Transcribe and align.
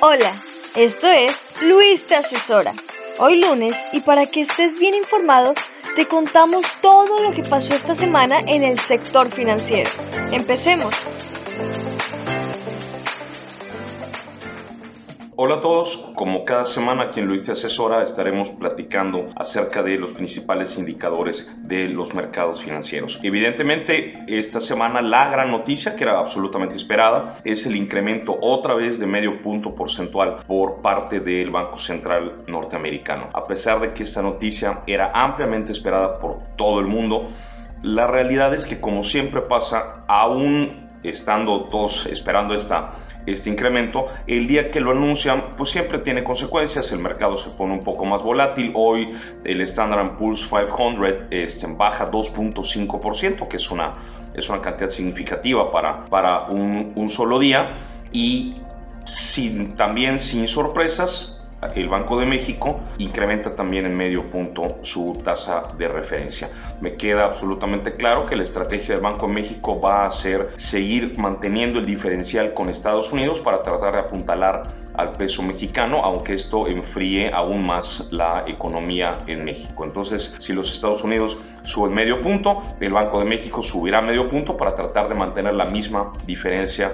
Hola, 0.00 0.42
esto 0.74 1.06
es 1.06 1.46
Luis 1.62 2.06
te 2.06 2.14
asesora. 2.14 2.74
Hoy 3.18 3.40
lunes 3.40 3.76
y 3.92 4.00
para 4.00 4.26
que 4.26 4.40
estés 4.40 4.74
bien 4.78 4.94
informado, 4.94 5.54
te 5.94 6.06
contamos 6.06 6.66
todo 6.80 7.20
lo 7.22 7.30
que 7.30 7.42
pasó 7.42 7.74
esta 7.74 7.94
semana 7.94 8.40
en 8.46 8.62
el 8.62 8.78
sector 8.78 9.30
financiero. 9.30 9.90
Empecemos. 10.32 10.94
Hola 15.38 15.56
a 15.56 15.60
todos, 15.60 15.98
como 16.14 16.46
cada 16.46 16.64
semana 16.64 17.02
aquí 17.02 17.20
en 17.20 17.26
Luis 17.26 17.44
Te 17.44 17.52
Asesora 17.52 18.02
estaremos 18.02 18.48
platicando 18.48 19.26
acerca 19.36 19.82
de 19.82 19.98
los 19.98 20.12
principales 20.12 20.78
indicadores 20.78 21.54
de 21.68 21.88
los 21.88 22.14
mercados 22.14 22.62
financieros. 22.62 23.20
Evidentemente, 23.22 24.24
esta 24.28 24.62
semana 24.62 25.02
la 25.02 25.28
gran 25.28 25.50
noticia, 25.50 25.94
que 25.94 26.04
era 26.04 26.18
absolutamente 26.18 26.74
esperada, 26.74 27.36
es 27.44 27.66
el 27.66 27.76
incremento 27.76 28.34
otra 28.40 28.72
vez 28.72 28.98
de 28.98 29.06
medio 29.06 29.42
punto 29.42 29.74
porcentual 29.74 30.38
por 30.46 30.80
parte 30.80 31.20
del 31.20 31.50
Banco 31.50 31.76
Central 31.76 32.44
norteamericano. 32.46 33.28
A 33.34 33.46
pesar 33.46 33.80
de 33.80 33.92
que 33.92 34.04
esta 34.04 34.22
noticia 34.22 34.84
era 34.86 35.10
ampliamente 35.12 35.70
esperada 35.70 36.18
por 36.18 36.38
todo 36.56 36.80
el 36.80 36.86
mundo, 36.86 37.28
la 37.82 38.06
realidad 38.06 38.54
es 38.54 38.64
que 38.64 38.80
como 38.80 39.02
siempre 39.02 39.42
pasa, 39.42 40.02
aún 40.08 40.85
estando 41.02 41.64
todos 41.64 42.06
esperando 42.06 42.54
esta 42.54 42.92
este 43.26 43.50
incremento, 43.50 44.06
el 44.26 44.46
día 44.46 44.70
que 44.70 44.80
lo 44.80 44.92
anuncian, 44.92 45.56
pues 45.56 45.70
siempre 45.70 45.98
tiene 45.98 46.22
consecuencias, 46.22 46.90
el 46.92 47.00
mercado 47.00 47.36
se 47.36 47.50
pone 47.50 47.72
un 47.72 47.82
poco 47.82 48.04
más 48.04 48.22
volátil, 48.22 48.72
hoy 48.74 49.12
el 49.44 49.60
Standard 49.62 50.16
Poor's 50.16 50.44
500 50.44 51.26
este, 51.30 51.66
baja 51.76 52.08
2.5%, 52.08 53.48
que 53.48 53.56
es 53.56 53.70
una, 53.70 53.94
es 54.32 54.48
una 54.48 54.60
cantidad 54.60 54.88
significativa 54.88 55.70
para, 55.70 56.04
para 56.04 56.44
un, 56.44 56.92
un 56.94 57.10
solo 57.10 57.40
día, 57.40 57.74
y 58.12 58.54
sin, 59.04 59.74
también 59.74 60.20
sin 60.20 60.46
sorpresas, 60.46 61.35
el 61.74 61.88
Banco 61.88 62.18
de 62.18 62.26
México 62.26 62.80
incrementa 62.98 63.54
también 63.54 63.86
en 63.86 63.96
medio 63.96 64.30
punto 64.30 64.78
su 64.82 65.18
tasa 65.24 65.62
de 65.76 65.88
referencia. 65.88 66.48
Me 66.80 66.94
queda 66.94 67.24
absolutamente 67.24 67.94
claro 67.96 68.26
que 68.26 68.36
la 68.36 68.44
estrategia 68.44 68.94
del 68.94 69.02
Banco 69.02 69.26
de 69.26 69.32
México 69.32 69.80
va 69.80 70.06
a 70.06 70.12
ser 70.12 70.50
seguir 70.56 71.18
manteniendo 71.18 71.78
el 71.78 71.86
diferencial 71.86 72.52
con 72.54 72.68
Estados 72.68 73.12
Unidos 73.12 73.40
para 73.40 73.62
tratar 73.62 73.94
de 73.94 74.00
apuntalar 74.00 74.62
al 74.94 75.12
peso 75.12 75.42
mexicano, 75.42 76.02
aunque 76.04 76.34
esto 76.34 76.66
enfríe 76.66 77.30
aún 77.32 77.66
más 77.66 78.10
la 78.12 78.44
economía 78.46 79.12
en 79.26 79.44
México. 79.44 79.84
Entonces, 79.84 80.36
si 80.38 80.54
los 80.54 80.72
Estados 80.72 81.02
Unidos 81.04 81.38
suben 81.62 81.92
medio 81.92 82.18
punto, 82.18 82.62
el 82.80 82.92
Banco 82.92 83.18
de 83.18 83.26
México 83.26 83.62
subirá 83.62 84.00
medio 84.00 84.28
punto 84.28 84.56
para 84.56 84.74
tratar 84.74 85.08
de 85.08 85.14
mantener 85.14 85.54
la 85.54 85.66
misma 85.66 86.12
diferencia 86.26 86.92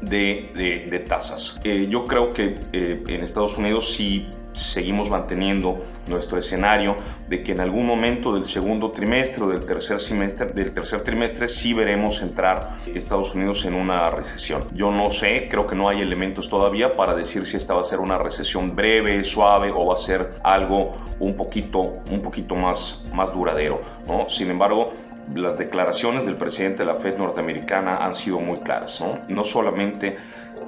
de, 0.00 1.04
tasas. 1.08 1.60
Eh, 1.64 1.86
yo 1.90 2.04
creo 2.04 2.32
que 2.32 2.54
eh, 2.72 3.02
en 3.06 3.22
Estados 3.22 3.56
Unidos 3.56 3.92
sí 3.92 4.28
seguimos 4.58 5.10
manteniendo 5.10 5.84
nuestro 6.06 6.38
escenario 6.38 6.96
de 7.28 7.42
que 7.42 7.52
en 7.52 7.60
algún 7.60 7.86
momento 7.86 8.34
del 8.34 8.44
segundo 8.44 8.90
trimestre 8.90 9.44
o 9.44 9.48
del 9.48 9.64
tercer 9.64 10.00
semestre 10.00 10.46
del 10.46 10.72
tercer 10.72 11.02
trimestre 11.02 11.48
sí 11.48 11.72
veremos 11.72 12.20
entrar 12.22 12.78
Estados 12.86 13.34
Unidos 13.34 13.64
en 13.64 13.74
una 13.74 14.10
recesión. 14.10 14.64
Yo 14.72 14.90
no 14.90 15.10
sé, 15.10 15.48
creo 15.48 15.66
que 15.66 15.76
no 15.76 15.88
hay 15.88 16.00
elementos 16.00 16.48
todavía 16.48 16.92
para 16.92 17.14
decir 17.14 17.46
si 17.46 17.56
esta 17.56 17.74
va 17.74 17.82
a 17.82 17.84
ser 17.84 18.00
una 18.00 18.18
recesión 18.18 18.74
breve, 18.74 19.22
suave 19.22 19.70
o 19.70 19.86
va 19.86 19.94
a 19.94 19.98
ser 19.98 20.32
algo 20.42 20.92
un 21.20 21.36
poquito 21.36 21.98
un 22.10 22.22
poquito 22.22 22.54
más 22.54 23.08
más 23.14 23.32
duradero. 23.32 23.82
Sin 24.28 24.50
embargo, 24.50 24.92
las 25.34 25.58
declaraciones 25.58 26.26
del 26.26 26.36
presidente 26.36 26.78
de 26.78 26.86
la 26.86 26.96
Fed 26.96 27.18
norteamericana 27.18 28.04
han 28.04 28.14
sido 28.14 28.40
muy 28.40 28.58
claras. 28.58 29.00
¿no? 29.00 29.18
no 29.28 29.44
solamente 29.44 30.16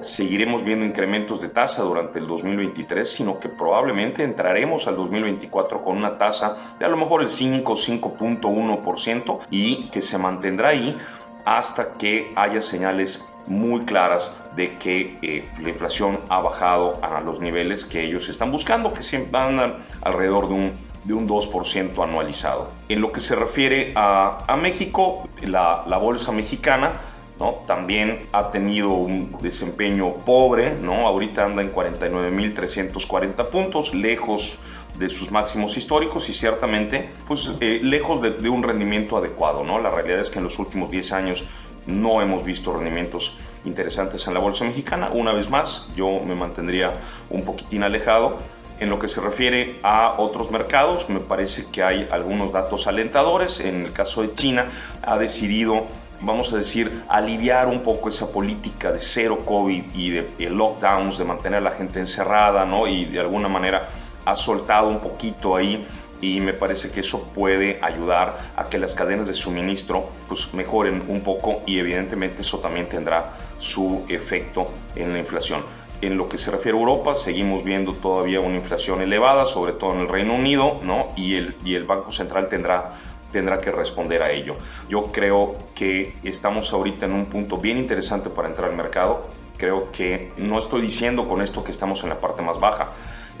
seguiremos 0.01 0.63
viendo 0.63 0.85
incrementos 0.85 1.41
de 1.41 1.49
tasa 1.49 1.83
durante 1.83 2.19
el 2.19 2.27
2023, 2.27 3.09
sino 3.09 3.39
que 3.39 3.49
probablemente 3.49 4.23
entraremos 4.23 4.87
al 4.87 4.95
2024 4.95 5.83
con 5.83 5.97
una 5.97 6.17
tasa 6.17 6.75
de 6.79 6.85
a 6.85 6.89
lo 6.89 6.97
mejor 6.97 7.21
el 7.21 7.29
5, 7.29 7.73
5.1% 7.73 9.39
y 9.51 9.89
que 9.89 10.01
se 10.01 10.17
mantendrá 10.17 10.69
ahí 10.69 10.97
hasta 11.45 11.93
que 11.97 12.31
haya 12.35 12.61
señales 12.61 13.27
muy 13.47 13.81
claras 13.81 14.35
de 14.55 14.75
que 14.75 15.17
eh, 15.21 15.45
la 15.61 15.69
inflación 15.69 16.19
ha 16.29 16.39
bajado 16.39 16.99
a 17.01 17.21
los 17.21 17.39
niveles 17.39 17.85
que 17.85 18.03
ellos 18.05 18.29
están 18.29 18.51
buscando, 18.51 18.93
que 18.93 19.03
siempre 19.03 19.39
andan 19.39 19.77
alrededor 20.01 20.47
de 20.47 20.53
un 20.53 20.91
de 21.03 21.13
un 21.13 21.27
2% 21.27 22.03
anualizado. 22.03 22.69
En 22.89 23.01
lo 23.01 23.11
que 23.11 23.21
se 23.21 23.35
refiere 23.35 23.91
a, 23.95 24.43
a 24.47 24.55
México, 24.55 25.27
la, 25.41 25.83
la, 25.87 25.97
bolsa 25.97 26.31
mexicana 26.31 26.93
¿no? 27.39 27.55
también 27.65 28.27
ha 28.31 28.51
tenido 28.51 28.89
un 28.89 29.35
desempeño 29.41 30.13
pobre, 30.25 30.73
¿no? 30.73 31.07
ahorita 31.07 31.45
anda 31.45 31.61
en 31.61 31.73
49.340 31.73 33.47
puntos, 33.47 33.93
lejos 33.93 34.59
de 34.97 35.09
sus 35.09 35.31
máximos 35.31 35.77
históricos 35.77 36.29
y 36.29 36.33
ciertamente 36.33 37.09
pues, 37.27 37.51
eh, 37.59 37.79
lejos 37.81 38.21
de, 38.21 38.31
de, 38.31 38.49
un 38.49 38.63
rendimiento 38.63 39.17
adecuado. 39.17 39.63
¿no? 39.63 39.79
La 39.79 39.89
realidad 39.89 40.19
es 40.19 40.29
que 40.29 40.39
en 40.39 40.45
los 40.45 40.59
últimos 40.59 40.91
10 40.91 41.11
años 41.13 41.43
no 41.85 42.21
hemos 42.21 42.43
visto 42.43 42.73
rendimientos 42.73 43.37
interesantes 43.65 44.27
en 44.27 44.33
la 44.33 44.39
bolsa 44.39 44.65
mexicana. 44.65 45.09
Una 45.13 45.33
vez 45.33 45.49
más, 45.49 45.89
yo 45.95 46.19
me 46.19 46.35
mantendría 46.35 46.93
un 47.29 47.43
poquitín 47.43 47.83
alejado 47.83 48.37
en 48.79 48.89
lo 48.89 48.97
que 48.97 49.07
se 49.07 49.21
refiere 49.21 49.79
a 49.83 50.15
otros 50.17 50.49
mercados, 50.49 51.07
me 51.07 51.19
parece 51.19 51.67
que 51.71 51.83
hay 51.83 52.07
algunos 52.11 52.51
datos 52.51 52.87
alentadores. 52.87 53.59
En 53.59 53.85
el 53.85 53.93
caso 53.93 54.23
de 54.23 54.33
China, 54.33 54.65
ha 55.03 55.19
decidido 55.19 55.85
vamos 56.21 56.53
a 56.53 56.57
decir, 56.57 57.03
aliviar 57.09 57.67
un 57.67 57.81
poco 57.81 58.09
esa 58.09 58.31
política 58.31 58.91
de 58.91 58.99
cero 58.99 59.39
COVID 59.43 59.83
y 59.95 60.09
de, 60.11 60.49
lockdowns, 60.49 61.17
de 61.17 61.25
mantener 61.25 61.57
a 61.57 61.61
la 61.61 61.71
gente 61.71 61.99
encerrada, 61.99 62.63
¿no? 62.65 62.87
Y 62.87 63.05
de 63.05 63.19
alguna 63.19 63.47
manera 63.47 63.89
ha 64.25 64.35
soltado 64.35 64.87
un 64.87 64.99
poquito 64.99 65.55
ahí 65.55 65.85
y 66.21 66.39
me 66.39 66.53
parece 66.53 66.91
que 66.91 66.99
eso 66.99 67.23
puede 67.33 67.79
ayudar 67.81 68.51
a 68.55 68.69
que 68.69 68.77
las 68.77 68.93
cadenas 68.93 69.27
de 69.27 69.33
suministro 69.33 70.09
pues 70.27 70.53
mejoren 70.53 71.03
un 71.07 71.21
poco 71.21 71.61
y 71.65 71.79
evidentemente 71.79 72.41
eso 72.41 72.59
también 72.59 72.87
tendrá 72.87 73.33
su 73.57 74.05
efecto 74.07 74.67
en 74.95 75.13
la 75.13 75.19
inflación. 75.19 75.63
En 76.01 76.17
lo 76.17 76.27
que 76.27 76.37
se 76.37 76.49
refiere 76.49 76.77
a 76.77 76.81
Europa, 76.81 77.15
seguimos 77.15 77.63
viendo 77.63 77.93
todavía 77.93 78.39
una 78.39 78.57
inflación 78.57 79.01
elevada, 79.01 79.45
sobre 79.45 79.73
todo 79.73 79.93
en 79.93 80.01
el 80.01 80.07
Reino 80.07 80.33
Unido, 80.33 80.79
¿no? 80.83 81.09
y, 81.15 81.35
el, 81.35 81.55
y 81.63 81.75
el 81.75 81.83
Banco 81.83 82.11
Central 82.11 82.49
tendrá 82.49 82.95
tendrá 83.31 83.59
que 83.59 83.71
responder 83.71 84.21
a 84.21 84.31
ello. 84.31 84.55
Yo 84.89 85.11
creo 85.11 85.55
que 85.73 86.15
estamos 86.23 86.71
ahorita 86.73 87.05
en 87.05 87.13
un 87.13 87.25
punto 87.25 87.57
bien 87.57 87.77
interesante 87.77 88.29
para 88.29 88.49
entrar 88.49 88.69
al 88.69 88.75
mercado. 88.75 89.25
Creo 89.57 89.91
que 89.91 90.31
no 90.37 90.59
estoy 90.59 90.81
diciendo 90.81 91.27
con 91.27 91.41
esto 91.41 91.63
que 91.63 91.71
estamos 91.71 92.03
en 92.03 92.09
la 92.09 92.19
parte 92.19 92.41
más 92.41 92.59
baja. 92.59 92.89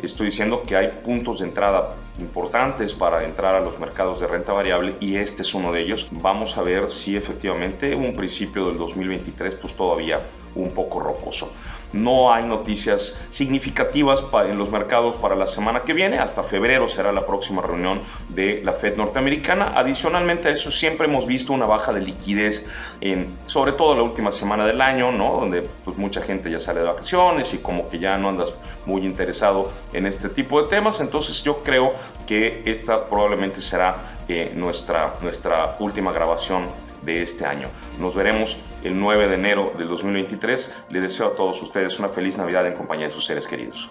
Estoy 0.01 0.27
diciendo 0.27 0.63
que 0.63 0.75
hay 0.75 0.87
puntos 1.03 1.39
de 1.39 1.45
entrada 1.45 1.95
importantes 2.19 2.93
para 2.93 3.23
entrar 3.23 3.53
a 3.53 3.59
los 3.59 3.79
mercados 3.79 4.19
de 4.19 4.25
renta 4.25 4.51
variable 4.51 4.95
y 4.99 5.15
este 5.15 5.43
es 5.43 5.53
uno 5.53 5.71
de 5.71 5.81
ellos. 5.81 6.07
Vamos 6.11 6.57
a 6.57 6.63
ver 6.63 6.89
si 6.89 7.15
efectivamente 7.15 7.93
un 7.95 8.15
principio 8.15 8.65
del 8.65 8.77
2023 8.77 9.55
pues 9.55 9.75
todavía 9.75 10.19
un 10.55 10.71
poco 10.71 10.99
rocoso. 10.99 11.51
No 11.93 12.33
hay 12.33 12.45
noticias 12.45 13.21
significativas 13.29 14.23
en 14.47 14.57
los 14.57 14.71
mercados 14.71 15.17
para 15.17 15.35
la 15.35 15.45
semana 15.45 15.81
que 15.81 15.91
viene. 15.91 16.19
Hasta 16.19 16.41
febrero 16.41 16.87
será 16.87 17.11
la 17.11 17.25
próxima 17.25 17.61
reunión 17.61 18.01
de 18.29 18.61
la 18.63 18.71
Fed 18.71 18.95
norteamericana. 18.95 19.73
Adicionalmente 19.75 20.47
a 20.47 20.51
eso, 20.51 20.71
siempre 20.71 21.07
hemos 21.07 21.27
visto 21.27 21.51
una 21.51 21.65
baja 21.65 21.91
de 21.91 21.99
liquidez, 21.99 22.69
en, 23.01 23.35
sobre 23.45 23.73
todo 23.73 23.95
la 23.95 24.03
última 24.03 24.31
semana 24.31 24.65
del 24.65 24.79
año, 24.79 25.11
¿no? 25.11 25.33
donde 25.33 25.63
pues, 25.83 25.97
mucha 25.97 26.21
gente 26.21 26.49
ya 26.49 26.59
sale 26.59 26.79
de 26.79 26.85
vacaciones 26.85 27.53
y 27.53 27.57
como 27.57 27.89
que 27.89 27.99
ya 27.99 28.17
no 28.17 28.29
andas 28.29 28.53
muy 28.85 29.05
interesado 29.05 29.71
en 29.93 30.05
este 30.05 30.29
tipo 30.29 30.61
de 30.61 30.69
temas. 30.69 30.99
Entonces 30.99 31.43
yo 31.43 31.63
creo 31.63 31.93
que 32.27 32.63
esta 32.65 33.05
probablemente 33.05 33.61
será 33.61 34.17
eh, 34.27 34.51
nuestra, 34.55 35.15
nuestra 35.21 35.75
última 35.79 36.11
grabación 36.11 36.67
de 37.01 37.21
este 37.21 37.45
año. 37.45 37.67
Nos 37.99 38.15
veremos 38.15 38.57
el 38.83 38.99
9 38.99 39.27
de 39.27 39.35
enero 39.35 39.73
del 39.77 39.87
2023. 39.87 40.75
Le 40.89 41.01
deseo 41.01 41.27
a 41.27 41.35
todos 41.35 41.61
ustedes 41.61 41.97
una 41.99 42.09
feliz 42.09 42.37
Navidad 42.37 42.67
en 42.67 42.75
compañía 42.75 43.07
de 43.07 43.11
sus 43.11 43.25
seres 43.25 43.47
queridos. 43.47 43.89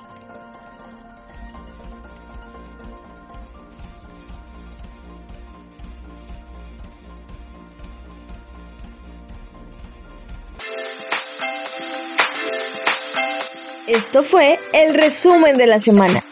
Esto 13.90 14.22
fue 14.22 14.60
el 14.72 14.94
resumen 14.94 15.56
de 15.56 15.66
la 15.66 15.80
semana. 15.80 16.22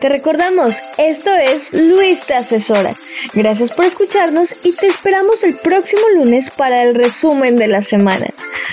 Te 0.00 0.08
recordamos, 0.08 0.82
esto 0.98 1.32
es 1.32 1.72
Luis 1.72 2.24
te 2.24 2.34
asesora. 2.34 2.96
Gracias 3.34 3.70
por 3.70 3.84
escucharnos 3.84 4.56
y 4.64 4.74
te 4.74 4.88
esperamos 4.88 5.44
el 5.44 5.56
próximo 5.56 6.02
lunes 6.16 6.50
para 6.50 6.82
el 6.82 6.92
resumen 6.96 7.56
de 7.56 7.68
la 7.68 7.82
semana. 7.82 8.26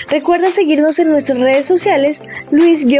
Recuerda 0.08 0.50
seguirnos 0.50 0.98
en 0.98 1.10
nuestras 1.10 1.38
redes 1.38 1.66
sociales, 1.66 2.20
Luis-te 2.50 2.98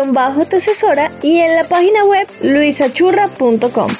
asesora 0.56 1.11
y 1.23 1.41
en 1.41 1.56
la 1.56 1.65
página 1.65 2.05
web 2.05 2.29
luisachurra.com. 2.43 3.91